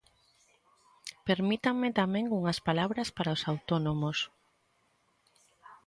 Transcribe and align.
Permítanme 1.27 1.89
tamén 1.99 2.25
unhas 2.39 2.59
palabras 2.67 3.09
para 3.17 3.35
os 3.35 3.45
autónomos. 3.51 4.17